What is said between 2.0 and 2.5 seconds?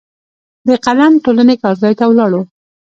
ولاړو.